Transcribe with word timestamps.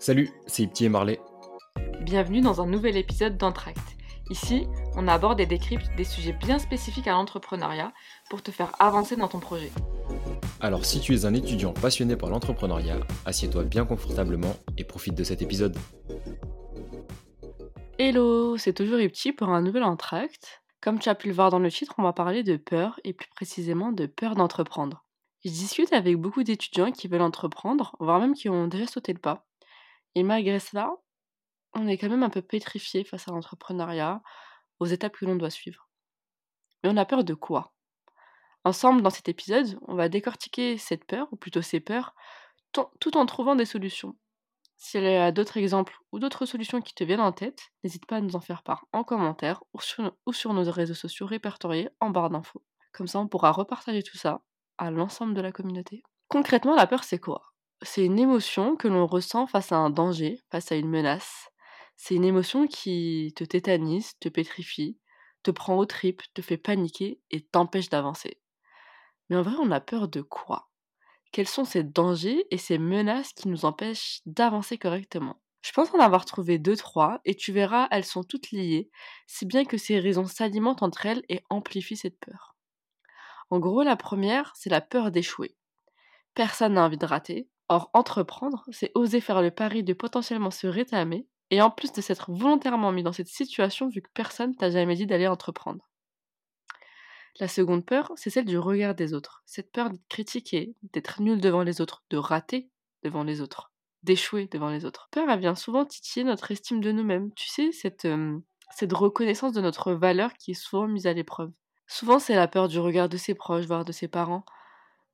Salut, 0.00 0.30
c'est 0.46 0.62
Ipti 0.62 0.84
et 0.84 0.88
Marley. 0.88 1.20
Bienvenue 2.02 2.40
dans 2.40 2.60
un 2.60 2.66
nouvel 2.66 2.96
épisode 2.96 3.36
d'Entract. 3.36 3.96
Ici, 4.30 4.68
on 4.94 5.08
aborde 5.08 5.40
et 5.40 5.46
décrypte 5.46 5.88
des 5.96 6.04
sujets 6.04 6.32
bien 6.32 6.60
spécifiques 6.60 7.08
à 7.08 7.12
l'entrepreneuriat 7.12 7.92
pour 8.30 8.40
te 8.40 8.52
faire 8.52 8.70
avancer 8.78 9.16
dans 9.16 9.26
ton 9.26 9.40
projet. 9.40 9.72
Alors 10.60 10.84
si 10.84 11.00
tu 11.00 11.14
es 11.14 11.24
un 11.24 11.34
étudiant 11.34 11.72
passionné 11.72 12.14
par 12.14 12.30
l'entrepreneuriat, 12.30 13.00
assieds-toi 13.26 13.64
bien 13.64 13.84
confortablement 13.84 14.54
et 14.76 14.84
profite 14.84 15.16
de 15.16 15.24
cet 15.24 15.42
épisode. 15.42 15.76
Hello, 17.98 18.56
c'est 18.56 18.74
toujours 18.74 19.00
Ipti 19.00 19.32
pour 19.32 19.48
un 19.48 19.62
nouvel 19.62 19.82
Entract. 19.82 20.62
Comme 20.80 21.00
tu 21.00 21.08
as 21.08 21.16
pu 21.16 21.26
le 21.26 21.34
voir 21.34 21.50
dans 21.50 21.58
le 21.58 21.72
titre, 21.72 21.94
on 21.98 22.04
va 22.04 22.12
parler 22.12 22.44
de 22.44 22.56
peur 22.56 23.00
et 23.02 23.12
plus 23.12 23.30
précisément 23.34 23.90
de 23.90 24.06
peur 24.06 24.36
d'entreprendre. 24.36 25.04
Je 25.44 25.50
discute 25.50 25.92
avec 25.92 26.16
beaucoup 26.16 26.44
d'étudiants 26.44 26.92
qui 26.92 27.08
veulent 27.08 27.20
entreprendre, 27.20 27.96
voire 27.98 28.20
même 28.20 28.34
qui 28.34 28.48
ont 28.48 28.68
déjà 28.68 28.86
sauté 28.86 29.12
le 29.12 29.18
pas. 29.18 29.47
Et 30.18 30.24
malgré 30.24 30.58
cela, 30.58 30.90
on 31.74 31.86
est 31.86 31.96
quand 31.96 32.08
même 32.08 32.24
un 32.24 32.28
peu 32.28 32.42
pétrifié 32.42 33.04
face 33.04 33.28
à 33.28 33.30
l'entrepreneuriat, 33.30 34.20
aux 34.80 34.86
étapes 34.86 35.16
que 35.16 35.26
l'on 35.26 35.36
doit 35.36 35.48
suivre. 35.48 35.88
Mais 36.82 36.90
on 36.90 36.96
a 36.96 37.04
peur 37.04 37.22
de 37.22 37.34
quoi? 37.34 37.72
Ensemble, 38.64 39.00
dans 39.00 39.10
cet 39.10 39.28
épisode, 39.28 39.78
on 39.86 39.94
va 39.94 40.08
décortiquer 40.08 40.76
cette 40.76 41.04
peur, 41.04 41.28
ou 41.30 41.36
plutôt 41.36 41.62
ces 41.62 41.78
peurs, 41.78 42.16
tout 42.72 43.16
en 43.16 43.26
trouvant 43.26 43.54
des 43.54 43.64
solutions. 43.64 44.16
S'il 44.76 45.04
y 45.04 45.14
a 45.14 45.30
d'autres 45.30 45.58
exemples 45.58 45.96
ou 46.10 46.18
d'autres 46.18 46.46
solutions 46.46 46.82
qui 46.82 46.94
te 46.94 47.04
viennent 47.04 47.20
en 47.20 47.30
tête, 47.30 47.68
n'hésite 47.84 48.06
pas 48.06 48.16
à 48.16 48.20
nous 48.20 48.34
en 48.34 48.40
faire 48.40 48.64
part 48.64 48.86
en 48.92 49.04
commentaire 49.04 49.62
ou 49.72 49.80
sur, 49.80 50.12
ou 50.26 50.32
sur 50.32 50.52
nos 50.52 50.68
réseaux 50.68 50.94
sociaux 50.94 51.26
répertoriés 51.26 51.90
en 52.00 52.10
barre 52.10 52.30
d'infos. 52.30 52.64
Comme 52.90 53.06
ça, 53.06 53.20
on 53.20 53.28
pourra 53.28 53.52
repartager 53.52 54.02
tout 54.02 54.18
ça 54.18 54.42
à 54.78 54.90
l'ensemble 54.90 55.34
de 55.34 55.42
la 55.42 55.52
communauté. 55.52 56.02
Concrètement, 56.26 56.74
la 56.74 56.88
peur, 56.88 57.04
c'est 57.04 57.20
quoi? 57.20 57.47
C'est 57.82 58.04
une 58.04 58.18
émotion 58.18 58.76
que 58.76 58.88
l'on 58.88 59.06
ressent 59.06 59.46
face 59.46 59.72
à 59.72 59.76
un 59.76 59.90
danger, 59.90 60.40
face 60.50 60.72
à 60.72 60.76
une 60.76 60.88
menace. 60.88 61.48
C'est 61.96 62.14
une 62.14 62.24
émotion 62.24 62.66
qui 62.66 63.32
te 63.36 63.44
tétanise, 63.44 64.18
te 64.20 64.28
pétrifie, 64.28 64.98
te 65.42 65.50
prend 65.50 65.76
aux 65.76 65.86
tripes, 65.86 66.22
te 66.34 66.42
fait 66.42 66.56
paniquer 66.56 67.20
et 67.30 67.40
t'empêche 67.40 67.88
d'avancer. 67.88 68.40
Mais 69.30 69.36
en 69.36 69.42
vrai, 69.42 69.56
on 69.60 69.70
a 69.72 69.80
peur 69.80 70.08
de 70.08 70.22
quoi? 70.22 70.70
Quels 71.32 71.48
sont 71.48 71.64
ces 71.64 71.84
dangers 71.84 72.46
et 72.50 72.58
ces 72.58 72.78
menaces 72.78 73.32
qui 73.34 73.48
nous 73.48 73.64
empêchent 73.64 74.20
d'avancer 74.26 74.78
correctement? 74.78 75.40
Je 75.62 75.72
pense 75.72 75.94
en 75.94 76.00
avoir 76.00 76.24
trouvé 76.24 76.58
deux, 76.58 76.76
trois, 76.76 77.20
et 77.24 77.34
tu 77.36 77.52
verras, 77.52 77.88
elles 77.90 78.04
sont 78.04 78.24
toutes 78.24 78.52
liées, 78.52 78.90
si 79.26 79.46
bien 79.46 79.64
que 79.64 79.78
ces 79.78 80.00
raisons 80.00 80.26
s'alimentent 80.26 80.82
entre 80.82 81.06
elles 81.06 81.24
et 81.28 81.42
amplifient 81.50 81.96
cette 81.96 82.18
peur. 82.20 82.56
En 83.50 83.58
gros, 83.60 83.82
la 83.82 83.96
première, 83.96 84.52
c'est 84.56 84.70
la 84.70 84.80
peur 84.80 85.10
d'échouer. 85.10 85.56
Personne 86.34 86.74
n'a 86.74 86.84
envie 86.84 86.98
de 86.98 87.06
rater. 87.06 87.48
Or, 87.68 87.90
entreprendre, 87.92 88.64
c'est 88.70 88.92
oser 88.94 89.20
faire 89.20 89.42
le 89.42 89.50
pari 89.50 89.82
de 89.82 89.92
potentiellement 89.92 90.50
se 90.50 90.66
rétamer, 90.66 91.26
et 91.50 91.60
en 91.62 91.70
plus 91.70 91.92
de 91.92 92.00
s'être 92.00 92.30
volontairement 92.32 92.92
mis 92.92 93.02
dans 93.02 93.12
cette 93.12 93.28
situation 93.28 93.88
vu 93.88 94.02
que 94.02 94.10
personne 94.14 94.54
t'a 94.54 94.70
jamais 94.70 94.96
dit 94.96 95.06
d'aller 95.06 95.26
entreprendre. 95.26 95.88
La 97.40 97.48
seconde 97.48 97.86
peur, 97.86 98.10
c'est 98.16 98.30
celle 98.30 98.46
du 98.46 98.58
regard 98.58 98.94
des 98.94 99.14
autres. 99.14 99.42
Cette 99.46 99.70
peur 99.70 99.90
d'être 99.90 100.08
critiqué, 100.08 100.74
d'être 100.92 101.22
nul 101.22 101.40
devant 101.40 101.62
les 101.62 101.80
autres, 101.80 102.02
de 102.10 102.16
rater 102.16 102.68
devant 103.04 103.22
les 103.22 103.40
autres, 103.40 103.70
d'échouer 104.02 104.48
devant 104.50 104.70
les 104.70 104.84
autres. 104.84 105.08
Peur, 105.12 105.28
elle 105.30 105.38
vient 105.38 105.54
souvent 105.54 105.84
titiller 105.84 106.24
notre 106.24 106.50
estime 106.50 106.80
de 106.80 106.90
nous-mêmes. 106.90 107.32
Tu 107.34 107.48
sais, 107.48 107.70
cette, 107.70 108.06
euh, 108.06 108.38
reconnaissance 108.90 109.52
de 109.52 109.60
notre 109.60 109.92
valeur 109.92 110.32
qui 110.34 110.50
est 110.50 110.54
souvent 110.54 110.88
mise 110.88 111.06
à 111.06 111.12
l'épreuve. 111.12 111.52
Souvent, 111.86 112.18
c'est 112.18 112.34
la 112.34 112.48
peur 112.48 112.66
du 112.66 112.80
regard 112.80 113.08
de 113.08 113.16
ses 113.16 113.34
proches, 113.34 113.66
voire 113.66 113.84
de 113.84 113.92
ses 113.92 114.08
parents, 114.08 114.44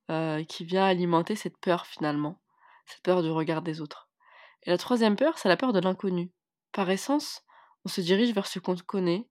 euh, 0.09 0.43
qui 0.43 0.65
vient 0.65 0.85
alimenter 0.85 1.35
cette 1.35 1.57
peur 1.57 1.85
finalement, 1.85 2.41
cette 2.85 3.01
peur 3.01 3.21
du 3.23 3.29
regard 3.29 3.61
des 3.61 3.81
autres. 3.81 4.09
Et 4.63 4.69
la 4.69 4.77
troisième 4.77 5.15
peur, 5.15 5.37
c'est 5.37 5.49
la 5.49 5.57
peur 5.57 5.73
de 5.73 5.79
l'inconnu. 5.79 6.31
Par 6.71 6.89
essence, 6.89 7.43
on 7.85 7.89
se 7.89 8.01
dirige 8.01 8.33
vers 8.33 8.47
ce 8.47 8.59
qu'on 8.59 8.75
connaît, 8.75 9.27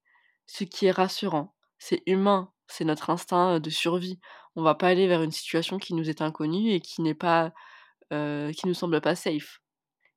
ce 0.47 0.65
qui 0.65 0.87
est 0.87 0.91
rassurant. 0.93 1.55
C'est 1.79 2.03
humain, 2.07 2.53
c'est 2.69 2.85
notre 2.85 3.11
instinct 3.11 3.61
de 3.61 3.71
survie. 3.71 4.21
On 4.57 4.63
va 4.63 4.75
pas 4.75 4.89
aller 4.89 5.09
vers 5.09 5.23
une 5.23 5.33
situation 5.33 5.79
qui 5.79 5.95
nous 5.95 6.09
est 6.09 6.23
inconnue 6.23 6.71
et 6.71 6.81
qui 6.81 7.03
n'est 7.03 7.15
pas, 7.15 7.53
euh, 8.13 8.53
qui 8.53 8.67
nous 8.67 8.75
semble 8.75 9.01
pas 9.01 9.17
safe. 9.17 9.61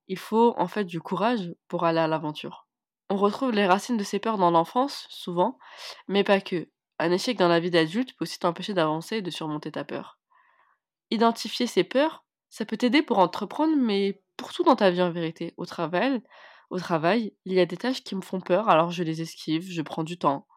Il 0.07 0.17
faut 0.17 0.53
en 0.57 0.67
fait 0.67 0.85
du 0.85 1.01
courage 1.01 1.53
pour 1.67 1.83
aller 1.83 1.99
à 1.99 2.07
l'aventure. 2.07 2.67
On 3.09 3.17
retrouve 3.17 3.51
les 3.51 3.65
racines 3.65 3.97
de 3.97 4.03
ces 4.03 4.19
peurs 4.19 4.37
dans 4.37 4.51
l'enfance, 4.51 5.07
souvent, 5.09 5.57
mais 6.07 6.23
pas 6.23 6.41
que. 6.41 6.69
Un 6.99 7.11
échec 7.11 7.37
dans 7.37 7.47
la 7.47 7.59
vie 7.59 7.71
d'adulte 7.71 8.15
peut 8.17 8.23
aussi 8.23 8.39
t'empêcher 8.39 8.73
d'avancer 8.73 9.17
et 9.17 9.21
de 9.21 9.29
surmonter 9.29 9.71
ta 9.71 9.83
peur. 9.83 10.19
Identifier 11.09 11.67
ces 11.67 11.83
peurs, 11.83 12.25
ça 12.49 12.65
peut 12.65 12.77
t'aider 12.77 13.01
pour 13.01 13.19
entreprendre, 13.19 13.75
mais 13.75 14.21
pour 14.37 14.53
tout 14.53 14.63
dans 14.63 14.75
ta 14.75 14.89
vie 14.89 15.01
en 15.01 15.11
vérité. 15.11 15.53
Au 15.57 15.65
travail, 15.65 16.21
au 16.69 16.79
travail, 16.79 17.33
il 17.45 17.53
y 17.53 17.59
a 17.59 17.65
des 17.65 17.77
tâches 17.77 18.03
qui 18.03 18.15
me 18.15 18.21
font 18.21 18.41
peur, 18.41 18.69
alors 18.69 18.91
je 18.91 19.03
les 19.03 19.21
esquive, 19.21 19.69
je 19.69 19.81
prends 19.81 20.03
du 20.03 20.17
temps. 20.17 20.47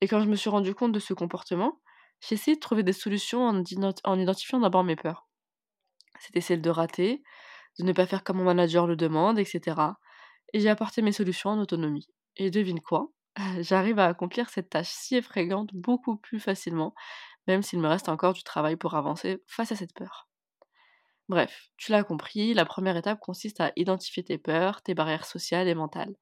Et 0.00 0.08
quand 0.08 0.20
je 0.20 0.28
me 0.28 0.36
suis 0.36 0.50
rendu 0.50 0.74
compte 0.74 0.92
de 0.92 1.00
ce 1.00 1.14
comportement, 1.14 1.80
j'ai 2.20 2.34
essayé 2.34 2.56
de 2.56 2.60
trouver 2.60 2.82
des 2.82 2.92
solutions 2.92 3.46
en, 3.46 3.62
en 4.04 4.18
identifiant 4.18 4.60
d'abord 4.60 4.84
mes 4.84 4.96
peurs. 4.96 5.28
C'était 6.20 6.40
celle 6.40 6.62
de 6.62 6.70
rater, 6.70 7.22
de 7.78 7.84
ne 7.84 7.92
pas 7.92 8.06
faire 8.06 8.24
comme 8.24 8.38
mon 8.38 8.44
manager 8.44 8.86
le 8.86 8.96
demande, 8.96 9.38
etc. 9.38 9.76
Et 10.52 10.60
j'ai 10.60 10.68
apporté 10.68 11.02
mes 11.02 11.12
solutions 11.12 11.50
en 11.50 11.58
autonomie. 11.58 12.08
Et 12.36 12.50
devine 12.50 12.80
quoi? 12.80 13.12
J'arrive 13.60 13.98
à 13.98 14.06
accomplir 14.06 14.50
cette 14.50 14.70
tâche 14.70 14.90
si 14.90 15.16
effrayante 15.16 15.70
beaucoup 15.74 16.16
plus 16.16 16.40
facilement, 16.40 16.94
même 17.46 17.62
s'il 17.62 17.80
me 17.80 17.88
reste 17.88 18.08
encore 18.08 18.32
du 18.32 18.42
travail 18.42 18.76
pour 18.76 18.94
avancer 18.94 19.42
face 19.46 19.72
à 19.72 19.76
cette 19.76 19.94
peur. 19.94 20.27
Bref, 21.28 21.70
tu 21.76 21.92
l'as 21.92 22.04
compris, 22.04 22.54
la 22.54 22.64
première 22.64 22.96
étape 22.96 23.20
consiste 23.20 23.60
à 23.60 23.72
identifier 23.76 24.22
tes 24.24 24.38
peurs, 24.38 24.82
tes 24.82 24.94
barrières 24.94 25.26
sociales 25.26 25.68
et 25.68 25.74
mentales. 25.74 26.16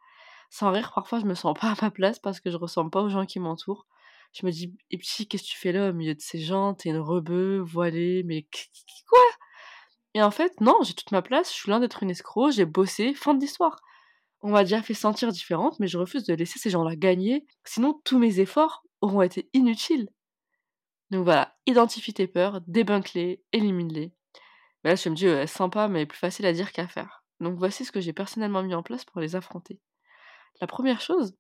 Sans 0.50 0.72
rire, 0.72 0.92
parfois 0.94 1.20
je 1.20 1.26
me 1.26 1.34
sens 1.34 1.54
pas 1.60 1.72
à 1.72 1.76
ma 1.82 1.90
place 1.90 2.18
parce 2.18 2.40
que 2.40 2.50
je 2.50 2.56
ressemble 2.56 2.90
pas 2.90 3.02
aux 3.02 3.08
gens 3.08 3.26
qui 3.26 3.40
m'entourent. 3.40 3.86
Je 4.32 4.44
me 4.44 4.50
dis, 4.50 4.74
et 4.90 4.98
puis 4.98 5.26
qu'est-ce 5.26 5.44
que 5.44 5.48
tu 5.48 5.56
fais 5.56 5.72
là 5.72 5.90
au 5.90 5.92
milieu 5.92 6.14
de 6.14 6.20
ces 6.20 6.40
gens? 6.40 6.74
T'es 6.74 6.90
une 6.90 6.98
rebeu, 6.98 7.60
voilée, 7.60 8.22
mais 8.24 8.46
quoi? 9.08 9.20
Et 10.14 10.22
en 10.22 10.30
fait, 10.30 10.60
non, 10.60 10.78
j'ai 10.82 10.94
toute 10.94 11.12
ma 11.12 11.22
place, 11.22 11.50
je 11.50 11.54
suis 11.54 11.70
loin 11.70 11.80
d'être 11.80 12.02
une 12.02 12.10
escroc, 12.10 12.50
j'ai 12.50 12.64
bossé, 12.64 13.14
fin 13.14 13.34
de 13.34 13.40
l'histoire. 13.40 13.80
On 14.42 14.50
m'a 14.50 14.64
déjà 14.64 14.82
fait 14.82 14.94
sentir 14.94 15.30
différente, 15.32 15.78
mais 15.80 15.86
je 15.88 15.98
refuse 15.98 16.24
de 16.24 16.34
laisser 16.34 16.58
ces 16.58 16.70
gens-là 16.70 16.96
gagner, 16.96 17.46
sinon 17.64 18.00
tous 18.04 18.18
mes 18.18 18.40
efforts 18.40 18.82
auront 19.00 19.22
été 19.22 19.48
inutiles. 19.52 20.08
Donc 21.10 21.24
voilà, 21.24 21.56
identifie 21.66 22.14
tes 22.14 22.26
peurs, 22.26 22.60
débunk-les, 22.66 23.42
élimine-les. 23.52 24.12
Mais 24.86 24.92
là, 24.92 24.94
je 24.94 25.08
me 25.08 25.16
dis, 25.16 25.48
sympa, 25.48 25.88
mais 25.88 26.06
plus 26.06 26.16
facile 26.16 26.46
à 26.46 26.52
dire 26.52 26.70
qu'à 26.70 26.86
faire. 26.86 27.24
Donc 27.40 27.58
voici 27.58 27.84
ce 27.84 27.90
que 27.90 28.00
j'ai 28.00 28.12
personnellement 28.12 28.62
mis 28.62 28.72
en 28.72 28.84
place 28.84 29.04
pour 29.04 29.20
les 29.20 29.34
affronter. 29.34 29.80
La 30.60 30.68
première 30.68 31.00
chose, 31.00 31.36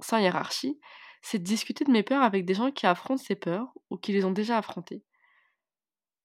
sans 0.00 0.18
hiérarchie, 0.18 0.80
c'est 1.22 1.38
de 1.38 1.44
discuter 1.44 1.84
de 1.84 1.92
mes 1.92 2.02
peurs 2.02 2.24
avec 2.24 2.44
des 2.44 2.54
gens 2.54 2.72
qui 2.72 2.88
affrontent 2.88 3.22
ces 3.22 3.36
peurs 3.36 3.72
ou 3.90 3.98
qui 3.98 4.10
les 4.12 4.24
ont 4.24 4.32
déjà 4.32 4.58
affrontées. 4.58 5.04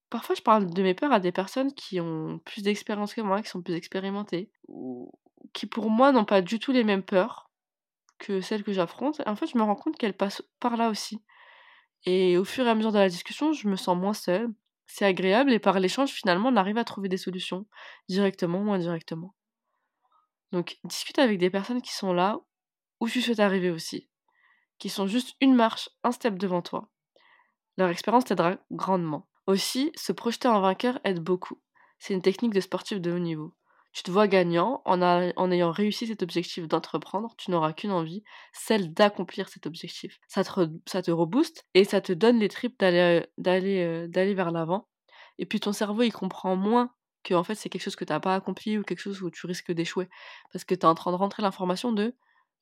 Parfois, 0.09 0.34
je 0.34 0.41
parle 0.41 0.66
de 0.66 0.81
mes 0.81 0.95
peurs 0.95 1.12
à 1.12 1.19
des 1.19 1.31
personnes 1.31 1.72
qui 1.75 2.01
ont 2.01 2.40
plus 2.44 2.63
d'expérience 2.63 3.13
que 3.13 3.22
moi, 3.22 3.44
qui 3.44 3.50
sont 3.50 3.62
plus 3.62 3.75
expérimentées, 3.75 4.50
ou 4.68 5.12
qui 5.53 5.68
pour 5.68 5.91
moi 5.91 6.12
n'ont 6.12 6.25
pas 6.25 6.41
du 6.41 6.57
tout 6.57 6.72
les 6.72 6.84
mêmes 6.84 7.03
peurs 7.03 7.51
que 8.18 8.41
celles 8.41 8.63
que 8.63 8.74
j'affronte. 8.74 9.22
En 9.28 9.35
fait, 9.35 9.45
je 9.45 9.59
me 9.59 9.63
rends 9.63 9.75
compte 9.75 9.95
qu'elles 9.95 10.18
passent 10.18 10.41
par 10.59 10.75
là 10.75 10.89
aussi. 10.89 11.22
Et 12.06 12.35
au 12.35 12.45
fur 12.45 12.66
et 12.66 12.69
à 12.72 12.74
mesure 12.74 12.94
de 12.94 12.97
la 12.97 13.09
discussion, 13.09 13.53
je 13.53 13.68
me 13.68 13.75
sens 13.75 13.95
moins 13.95 14.16
seule. 14.16 14.50
C'est 14.88 15.06
agréable 15.06 15.52
et 15.52 15.59
par 15.59 15.80
l'échange, 15.80 16.09
finalement, 16.09 16.50
on 16.50 16.56
arrive 16.56 16.78
à 16.78 16.84
trouver 16.84 17.09
des 17.09 17.18
solutions, 17.18 17.68
directement 18.09 18.62
ou 18.62 18.72
indirectement. 18.72 19.36
Donc, 20.52 20.78
discute 20.86 21.20
avec 21.20 21.38
des 21.38 21.50
personnes 21.50 21.81
qui 21.81 21.94
sont 21.94 22.14
là 22.14 22.40
où 23.00 23.09
tu 23.09 23.22
souhaites 23.22 23.42
arriver 23.42 23.70
aussi, 23.70 24.09
qui 24.80 24.90
sont 24.90 25.06
juste 25.06 25.36
une 25.42 25.53
marche, 25.53 25.90
un 26.03 26.12
step 26.12 26.36
devant 26.36 26.62
toi. 26.62 26.90
Leur 27.78 27.90
expérience 27.90 28.25
t'aidera 28.25 28.58
grandement. 28.72 29.28
Aussi, 29.46 29.92
se 29.96 30.12
projeter 30.12 30.48
en 30.48 30.62
vainqueur 30.62 31.00
aide 31.04 31.19
beaucoup. 31.19 31.62
C'est 32.00 32.13
une 32.13 32.22
technique 32.22 32.54
de 32.54 32.62
sportif 32.62 33.00
de 33.00 33.12
haut 33.12 33.19
niveau. 33.19 33.54
Tu 33.97 34.03
te 34.03 34.11
vois 34.11 34.27
gagnant 34.27 34.83
en, 34.85 35.51
ayant 35.51 35.71
réussi 35.71 36.05
cet 36.05 36.21
objectif 36.21 36.67
d'entreprendre, 36.67 37.33
tu 37.35 37.49
n'auras 37.49 37.73
qu'une 37.73 37.89
envie, 37.89 38.23
celle 38.53 38.94
d'accomplir 38.94 39.49
cet 39.49 39.65
objectif. 39.65 40.19
Ça 40.27 40.44
te, 40.44 41.09
rebooste 41.09 41.65
et 41.73 41.83
ça 41.83 41.99
te 41.99 42.13
donne 42.13 42.38
les 42.38 42.47
tripes 42.47 42.79
euh, 42.83 43.25
d'aller 43.39 44.33
vers 44.35 44.51
l'avant. 44.51 44.88
Et 45.39 45.47
puis 45.47 45.59
ton 45.59 45.73
cerveau, 45.73 46.03
il 46.03 46.13
comprend 46.13 46.55
moins 46.55 46.91
que 47.23 47.33
en 47.33 47.44
fait 47.44 47.55
c'est 47.55 47.69
quelque 47.69 47.81
chose 47.81 47.95
que 47.95 48.05
tu 48.05 48.13
n'as 48.13 48.19
pas 48.19 48.35
accompli 48.35 48.77
ou 48.77 48.83
quelque 48.83 48.99
chose 48.99 49.23
où 49.23 49.31
tu 49.31 49.47
risques 49.47 49.71
d'échouer. 49.71 50.09
Parce 50.53 50.63
que 50.63 50.75
tu 50.75 50.81
es 50.81 50.85
en 50.85 50.94
train 50.94 51.11
de 51.11 51.17
rentrer 51.17 51.41
l'information 51.41 51.91
de 51.91 52.13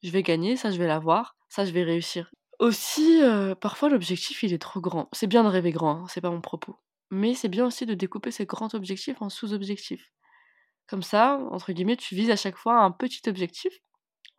je 0.03 0.11
vais 0.11 0.23
gagner, 0.23 0.55
ça 0.55 0.71
je 0.71 0.77
vais 0.77 0.87
l'avoir, 0.87 1.35
ça 1.49 1.65
je 1.65 1.71
vais 1.71 1.83
réussir. 1.83 2.31
Aussi, 2.59 3.21
euh, 3.21 3.55
parfois 3.55 3.89
l'objectif 3.89 4.41
il 4.43 4.53
est 4.53 4.61
trop 4.61 4.79
grand. 4.79 5.09
C'est 5.11 5.27
bien 5.27 5.43
de 5.43 5.49
rêver 5.49 5.71
grand, 5.71 6.03
hein, 6.03 6.05
c'est 6.07 6.21
pas 6.21 6.31
mon 6.31 6.39
propos. 6.39 6.77
Mais 7.11 7.33
c'est 7.33 7.49
bien 7.49 7.65
aussi 7.65 7.85
de 7.85 7.93
découper 7.93 8.31
ces 8.31 8.45
grands 8.45 8.73
objectifs 8.73 9.21
en 9.21 9.29
sous-objectifs. 9.29 10.13
Comme 10.87 11.03
ça, 11.03 11.39
entre 11.51 11.71
guillemets, 11.73 11.97
tu 11.97 12.15
vises 12.15 12.29
à 12.29 12.35
chaque 12.35 12.57
fois 12.57 12.79
un 12.79 12.91
petit 12.91 13.27
objectif, 13.27 13.73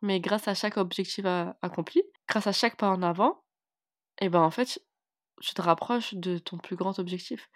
mais 0.03 0.21
grâce 0.21 0.49
à 0.49 0.55
chaque 0.55 0.77
objectif 0.77 1.25
accompli, 1.63 2.03
grâce 2.29 2.47
à 2.47 2.53
chaque 2.53 2.77
pas 2.77 2.89
en 2.89 3.03
avant, 3.03 3.43
et 4.21 4.27
eh 4.27 4.29
ben 4.29 4.41
en 4.41 4.51
fait, 4.51 4.81
tu 5.43 5.55
te 5.55 5.63
rapproches 5.63 6.15
de 6.15 6.39
ton 6.39 6.59
plus 6.59 6.77
grand 6.77 6.99
objectif. 6.99 7.51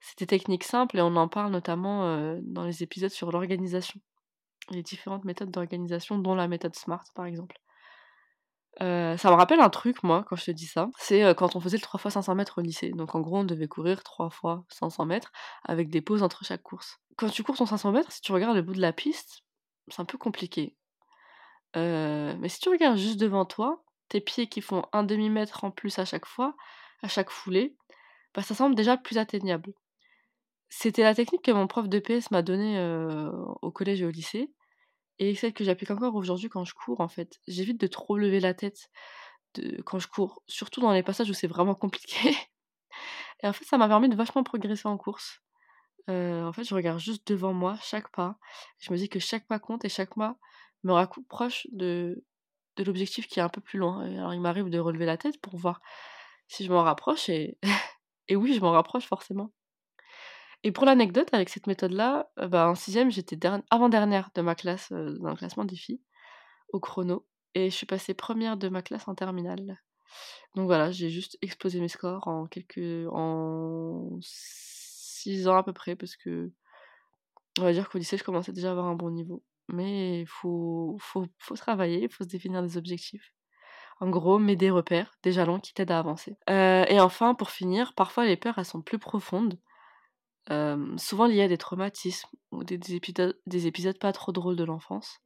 C'est 0.00 0.18
des 0.18 0.26
techniques 0.26 0.64
simples 0.64 0.98
et 0.98 1.02
on 1.02 1.16
en 1.16 1.28
parle 1.28 1.52
notamment 1.52 2.06
euh, 2.06 2.38
dans 2.42 2.64
les 2.64 2.82
épisodes 2.82 3.10
sur 3.10 3.30
l'organisation. 3.30 4.00
les 4.70 4.82
différentes 4.82 5.24
méthodes 5.24 5.50
d'organisation, 5.50 6.18
dont 6.18 6.34
la 6.34 6.48
méthode 6.48 6.74
SMART 6.76 7.04
par 7.14 7.26
exemple. 7.26 7.60
Euh, 8.82 9.16
ça 9.16 9.30
me 9.30 9.34
rappelle 9.34 9.60
un 9.60 9.68
truc, 9.68 10.02
moi, 10.02 10.24
quand 10.28 10.36
je 10.36 10.44
te 10.44 10.50
dis 10.50 10.66
ça. 10.66 10.88
C'est 10.98 11.24
euh, 11.24 11.34
quand 11.34 11.56
on 11.56 11.60
faisait 11.60 11.76
le 11.76 11.82
3 11.82 12.00
x 12.00 12.14
500 12.14 12.34
mètres 12.34 12.58
au 12.58 12.62
lycée. 12.62 12.90
Donc 12.90 13.14
en 13.14 13.20
gros, 13.20 13.38
on 13.38 13.44
devait 13.44 13.68
courir 13.68 14.02
3 14.02 14.30
fois 14.30 14.64
500 14.68 15.06
mètres 15.06 15.32
avec 15.64 15.90
des 15.90 16.00
pauses 16.00 16.22
entre 16.22 16.44
chaque 16.44 16.62
course. 16.62 16.98
Quand 17.16 17.28
tu 17.28 17.42
cours 17.42 17.56
ton 17.56 17.66
500 17.66 17.92
mètres, 17.92 18.12
si 18.12 18.20
tu 18.20 18.32
regardes 18.32 18.56
le 18.56 18.62
bout 18.62 18.74
de 18.74 18.80
la 18.80 18.92
piste, 18.92 19.42
c'est 19.88 20.00
un 20.00 20.04
peu 20.04 20.18
compliqué. 20.18 20.76
Euh, 21.76 22.34
mais 22.38 22.48
si 22.48 22.60
tu 22.60 22.68
regardes 22.68 22.96
juste 22.96 23.20
devant 23.20 23.44
toi, 23.44 23.84
tes 24.08 24.20
pieds 24.20 24.48
qui 24.48 24.60
font 24.60 24.84
un 24.92 25.02
demi-mètre 25.02 25.64
en 25.64 25.70
plus 25.70 25.98
à 25.98 26.04
chaque 26.04 26.26
fois, 26.26 26.54
à 27.02 27.08
chaque 27.08 27.30
foulée, 27.30 27.76
bah, 28.34 28.42
ça 28.42 28.54
semble 28.54 28.74
déjà 28.74 28.96
plus 28.96 29.18
atteignable. 29.18 29.72
C'était 30.68 31.02
la 31.02 31.14
technique 31.14 31.42
que 31.42 31.50
mon 31.50 31.66
prof 31.66 31.88
de 31.88 31.98
PS 31.98 32.30
m'a 32.30 32.42
donnée 32.42 32.80
au 33.60 33.72
collège 33.72 34.02
et 34.02 34.06
au 34.06 34.10
lycée 34.10 34.52
et 35.20 35.36
celle 35.36 35.54
que 35.54 35.64
j'applique 35.64 35.92
encore 35.92 36.16
aujourd'hui 36.16 36.50
quand 36.50 36.66
je 36.66 36.74
cours 36.74 37.00
en 37.02 37.08
fait. 37.08 37.40
J'évite 37.48 37.80
de 37.80 37.88
trop 37.88 38.18
lever 38.18 38.40
la 38.40 38.54
tête 38.54 38.90
de 39.54 39.82
quand 39.82 39.98
je 40.00 40.08
cours, 40.08 40.42
surtout 40.48 40.80
dans 40.82 40.92
les 40.92 41.02
passages 41.04 41.30
où 41.30 41.34
c'est 41.34 41.48
vraiment 41.48 41.74
compliqué 41.76 42.36
et 43.42 43.46
en 43.46 43.52
fait, 43.52 43.64
ça 43.64 43.78
m'a 43.78 43.88
permis 43.88 44.08
de 44.08 44.16
vachement 44.16 44.42
progresser 44.44 44.88
en 44.88 44.96
course. 44.98 45.40
en 46.08 46.52
fait, 46.52 46.64
je 46.64 46.74
regarde 46.74 47.00
juste 47.00 47.26
devant 47.28 47.52
moi 47.54 47.78
chaque 47.82 48.10
pas. 48.12 48.38
Je 48.80 48.92
me 48.92 48.98
dis 48.98 49.08
que 49.08 49.18
chaque 49.20 49.46
pas 49.48 49.58
compte 49.60 49.84
et 49.84 49.88
chaque 49.88 50.14
pas 50.16 50.36
me 50.84 50.92
rapproche 50.92 51.66
de 51.72 52.24
de 52.76 52.84
l'objectif 52.84 53.28
qui 53.28 53.40
est 53.40 53.42
un 53.42 53.48
peu 53.50 53.60
plus 53.60 53.78
loin 53.78 54.00
alors 54.06 54.34
il 54.34 54.40
m'arrive 54.40 54.70
de 54.70 54.78
relever 54.78 55.06
la 55.06 55.18
tête 55.18 55.40
pour 55.42 55.56
voir 55.58 55.80
si 56.48 56.64
je 56.64 56.72
m'en 56.72 56.82
rapproche 56.84 57.28
et 57.30 57.58
et 58.28 58.36
oui, 58.36 58.54
je 58.54 58.60
m'en 58.60 58.72
rapproche 58.72 59.06
forcément. 59.06 59.52
Et 60.62 60.72
pour 60.72 60.84
l'anecdote, 60.84 61.28
avec 61.32 61.48
cette 61.48 61.66
méthode-là, 61.66 62.30
bah, 62.36 62.68
en 62.68 62.74
sixième, 62.74 63.10
j'étais 63.10 63.38
avant-dernière 63.70 64.30
de 64.34 64.42
ma 64.42 64.54
classe 64.54 64.92
dans 64.92 65.30
le 65.30 65.36
classement 65.36 65.64
des 65.64 65.76
filles, 65.76 66.02
au 66.72 66.80
chrono, 66.80 67.26
et 67.54 67.70
je 67.70 67.74
suis 67.74 67.86
passée 67.86 68.14
première 68.14 68.56
de 68.56 68.68
ma 68.68 68.82
classe 68.82 69.08
en 69.08 69.14
terminale. 69.14 69.80
Donc 70.54 70.66
voilà, 70.66 70.90
j'ai 70.90 71.08
juste 71.08 71.38
explosé 71.40 71.80
mes 71.80 71.88
scores 71.88 72.26
en 72.28 72.46
quelques 72.46 73.08
en 73.12 74.18
6 74.20 75.48
ans 75.48 75.56
à 75.56 75.62
peu 75.62 75.72
près, 75.72 75.96
parce 75.96 76.16
que 76.16 76.52
on 77.58 77.62
va 77.62 77.72
dire 77.72 77.88
qu'au 77.88 77.98
lycée, 77.98 78.16
je 78.16 78.24
commençais 78.24 78.52
déjà 78.52 78.68
à 78.68 78.72
avoir 78.72 78.86
un 78.86 78.94
bon 78.94 79.10
niveau. 79.10 79.42
Mais 79.68 80.20
il 80.20 80.26
faut, 80.26 80.96
faut, 81.00 81.26
faut 81.38 81.56
travailler, 81.56 82.02
il 82.02 82.12
faut 82.12 82.24
se 82.24 82.28
définir 82.28 82.62
des 82.62 82.76
objectifs. 82.76 83.32
En 84.00 84.08
gros, 84.08 84.38
mettre 84.38 84.60
des 84.60 84.70
repères, 84.70 85.12
des 85.22 85.32
jalons 85.32 85.60
qui 85.60 85.74
t'aident 85.74 85.90
à 85.92 85.98
avancer. 85.98 86.36
et 86.48 87.00
enfin, 87.00 87.34
pour 87.34 87.50
finir, 87.50 87.94
parfois 87.94 88.24
les 88.26 88.36
peurs, 88.36 88.58
elles 88.58 88.64
sont 88.64 88.82
plus 88.82 88.98
profondes 88.98 89.58
souvent 90.48 91.26
lié 91.26 91.42
à 91.42 91.48
des 91.48 91.58
traumatismes 91.58 92.28
ou 92.50 92.64
des, 92.64 92.78
des, 92.78 93.66
épisodes, 93.66 93.98
pas 93.98 94.12
trop 94.12 94.32
drôles 94.32 94.56
de 94.56 94.64
l'enfance. 94.64 95.20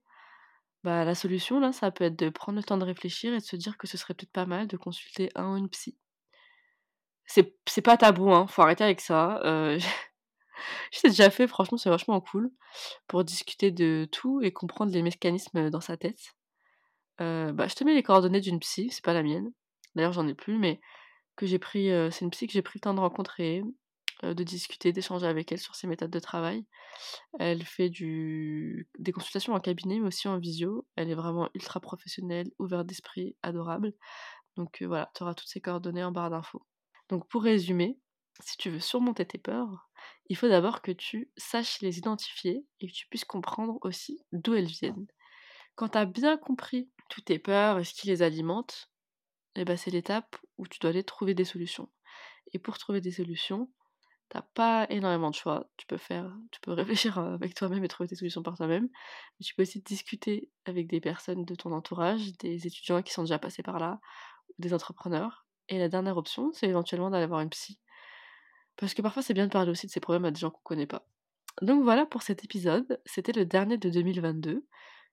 Bah, 0.83 1.05
la 1.05 1.15
solution, 1.15 1.61
là, 1.61 1.73
ça 1.73 1.91
peut 1.91 2.05
être 2.05 2.19
de 2.19 2.29
prendre 2.29 2.59
le 2.59 2.65
temps 2.65 2.77
de 2.77 2.85
réfléchir 2.85 3.33
et 3.33 3.39
de 3.39 3.45
se 3.45 3.57
dire 3.57 3.79
que 3.79 3.87
ce 3.87 3.97
serait 3.97 4.13
peut-être 4.15 4.33
pas 4.33 4.47
mal 4.47 4.67
de 4.67 4.77
consulter 4.77 5.31
un 5.35 5.53
ou 5.53 5.57
une 5.57 5.71
psy. 5.71 5.97
C'est, 7.27 7.57
c'est 7.67 7.81
pas 7.81 7.97
tabou, 7.97 8.31
hein, 8.33 8.47
faut 8.47 8.61
arrêter 8.63 8.85
avec 8.85 9.01
ça. 9.01 9.41
Je 10.93 11.01
déjà 11.05 11.31
fait, 11.31 11.47
franchement, 11.47 11.79
c'est 11.79 11.89
vachement 11.89 12.21
cool 12.21 12.51
pour 13.09 13.25
discuter 13.25 13.71
de 13.71 14.07
tout 14.13 14.41
et 14.43 14.53
comprendre 14.53 14.93
les 14.93 15.03
mécanismes 15.03 15.71
dans 15.71 15.81
sa 15.81 15.97
tête. 15.97 16.35
bah, 17.19 17.67
je 17.67 17.75
te 17.75 17.85
mets 17.85 17.95
les 17.95 18.03
coordonnées 18.03 18.41
d'une 18.41 18.61
psy, 18.61 18.91
c'est 18.91 19.05
pas 19.05 19.15
la 19.15 19.23
mienne. 19.23 19.53
D'ailleurs, 19.95 20.13
j'en 20.13 20.29
ai 20.29 20.35
plus, 20.35 20.59
mais 20.59 20.81
que 21.37 21.47
j'ai 21.47 21.59
pris, 21.59 21.89
c'est 22.11 22.25
une 22.25 22.31
psy 22.31 22.47
que 22.47 22.53
j'ai 22.53 22.63
pris 22.63 22.79
le 22.79 22.83
temps 22.83 22.95
de 22.95 23.01
rencontrer, 23.01 23.63
de 24.23 24.43
discuter, 24.45 24.93
d'échanger 24.93 25.27
avec 25.27 25.51
elle 25.53 25.59
sur 25.59 25.75
ses 25.75 25.87
méthodes 25.87 26.11
de 26.11 26.19
travail. 26.19 26.65
Elle 27.39 27.65
fait 27.65 27.91
des 27.91 29.13
consultations 29.13 29.55
en 29.55 29.61
cabinet, 29.61 29.99
mais 29.99 30.07
aussi 30.07 30.29
en 30.29 30.39
visio. 30.39 30.87
Elle 30.97 31.11
est 31.11 31.15
vraiment 31.15 31.51
ultra 31.55 31.81
professionnelle, 31.81 32.51
ouverte 32.59 32.87
d'esprit, 32.87 33.37
adorable. 33.43 33.93
Donc 34.57 34.83
voilà, 34.83 35.11
tu 35.15 35.23
auras 35.23 35.35
toutes 35.35 35.49
ses 35.49 35.61
coordonnées 35.61 36.05
en 36.05 36.13
barre 36.13 36.31
d'infos. 36.31 36.65
Donc 37.09 37.29
pour 37.29 37.43
résumer, 37.43 37.99
si 38.41 38.57
tu 38.57 38.71
veux 38.71 38.81
surmonter 38.81 39.27
tes 39.27 39.39
peurs, 39.39 39.91
il 40.29 40.37
faut 40.37 40.49
d'abord 40.49 40.81
que 40.81 40.93
tu 40.93 41.31
saches 41.37 41.81
les 41.81 41.99
identifier 41.99 42.65
et 42.81 42.89
que 42.89 42.93
tu 42.93 43.07
puisses 43.09 43.25
comprendre 43.25 43.79
aussi 43.83 44.25
d'où 44.33 44.55
elles 44.55 44.67
viennent. 44.67 45.07
Quand 45.75 45.91
tu 45.91 45.99
as 45.99 46.07
bien 46.07 46.37
compris 46.39 46.91
toutes 47.09 47.27
tes 47.27 47.39
peurs 47.39 47.79
et 47.79 47.85
ce 47.85 47.95
qui 47.95 48.07
les 48.07 48.23
alimente, 48.23 48.91
eh 49.57 49.65
ben 49.65 49.77
c'est 49.77 49.91
l'étape 49.91 50.37
où 50.57 50.67
tu 50.67 50.79
dois 50.79 50.91
aller 50.91 51.05
trouver 51.05 51.35
des 51.35 51.45
solutions. 51.45 51.91
Et 52.53 52.59
pour 52.59 52.79
trouver 52.79 53.01
des 53.01 53.11
solutions, 53.11 53.71
T'as 54.29 54.43
pas 54.43 54.87
énormément 54.91 55.31
de 55.31 55.35
choix. 55.35 55.69
Tu 55.77 55.87
peux 55.87 55.97
faire, 55.97 56.33
tu 56.51 56.61
peux 56.61 56.73
réfléchir 56.73 57.19
avec 57.19 57.55
toi-même 57.55 57.85
et 57.85 57.89
trouver 57.89 58.09
tes 58.09 58.17
solutions 58.17 58.43
par 58.43 58.57
toi-même. 58.57 58.89
Mais 59.39 59.45
tu 59.45 59.55
peux 59.55 59.63
aussi 59.63 59.81
discuter 59.81 60.51
avec 60.65 60.89
des 60.89 61.01
personnes 61.01 61.45
de 61.45 61.55
ton 61.55 61.73
entourage, 61.73 62.37
des 62.39 62.67
étudiants 62.67 63.03
qui 63.03 63.13
sont 63.13 63.23
déjà 63.23 63.39
passés 63.39 63.63
par 63.63 63.79
là, 63.79 64.01
ou 64.51 64.55
des 64.59 64.75
entrepreneurs. 64.75 65.47
Et 65.69 65.79
la 65.79 65.89
dernière 65.89 66.17
option, 66.17 66.53
c'est 66.53 66.69
éventuellement 66.69 67.11
d'aller 67.11 67.27
voir 67.27 67.41
une 67.41 67.51
psy. 67.51 67.79
Parce 68.77 68.95
que 68.95 69.03
parfois, 69.03 69.23
c'est 69.23 69.35
bien 69.35 69.47
de 69.47 69.53
parler 69.53 69.71
aussi 69.71 69.87
de 69.87 69.93
ces 69.93 70.01
problèmes 70.01 70.25
à 70.25 70.31
des 70.31 70.41
gens 70.41 70.51
qu'on 70.51 70.63
connaît 70.63 70.87
pas. 70.87 71.07
Donc 71.63 71.85
voilà 71.85 72.07
pour 72.07 72.23
cet 72.23 72.45
épisode. 72.45 73.01
C'était 73.07 73.33
le 73.33 73.45
dernier 73.45 73.79
de 73.79 73.89
2022. 73.89 74.67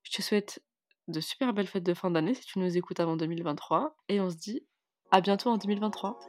Je 0.03 0.11
te 0.11 0.21
souhaite 0.21 0.63
de 1.07 1.19
super 1.19 1.53
belles 1.53 1.67
fêtes 1.67 1.83
de 1.83 1.93
fin 1.93 2.09
d'année 2.09 2.33
si 2.33 2.45
tu 2.45 2.59
nous 2.59 2.77
écoutes 2.77 2.99
avant 2.99 3.15
2023. 3.15 3.95
Et 4.09 4.19
on 4.19 4.29
se 4.29 4.37
dit 4.37 4.65
à 5.11 5.21
bientôt 5.21 5.49
en 5.49 5.57
2023. 5.57 6.19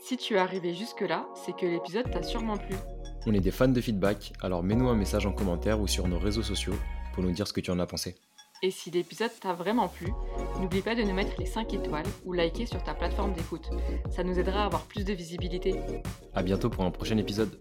Si 0.00 0.16
tu 0.16 0.34
es 0.34 0.38
arrivé 0.38 0.74
jusque-là, 0.74 1.28
c'est 1.34 1.56
que 1.56 1.66
l'épisode 1.66 2.10
t'a 2.10 2.22
sûrement 2.22 2.56
plu. 2.56 2.74
On 3.26 3.34
est 3.34 3.40
des 3.40 3.50
fans 3.50 3.68
de 3.68 3.80
feedback, 3.80 4.32
alors 4.40 4.62
mets-nous 4.62 4.88
un 4.88 4.94
message 4.94 5.26
en 5.26 5.32
commentaire 5.32 5.80
ou 5.80 5.86
sur 5.86 6.08
nos 6.08 6.18
réseaux 6.18 6.42
sociaux 6.42 6.76
pour 7.12 7.22
nous 7.22 7.32
dire 7.32 7.46
ce 7.46 7.52
que 7.52 7.60
tu 7.60 7.70
en 7.70 7.78
as 7.78 7.86
pensé. 7.86 8.14
Et 8.62 8.70
si 8.70 8.90
l'épisode 8.90 9.30
t'a 9.40 9.52
vraiment 9.52 9.88
plu, 9.88 10.12
n'oublie 10.60 10.82
pas 10.82 10.94
de 10.94 11.02
nous 11.02 11.14
mettre 11.14 11.34
les 11.38 11.46
5 11.46 11.74
étoiles 11.74 12.06
ou 12.24 12.32
liker 12.32 12.66
sur 12.66 12.82
ta 12.82 12.94
plateforme 12.94 13.32
d'écoute. 13.32 13.70
Ça 14.10 14.24
nous 14.24 14.38
aidera 14.38 14.62
à 14.62 14.66
avoir 14.66 14.82
plus 14.82 15.04
de 15.04 15.12
visibilité. 15.12 15.76
A 16.34 16.42
bientôt 16.42 16.70
pour 16.70 16.84
un 16.84 16.90
prochain 16.90 17.18
épisode. 17.18 17.60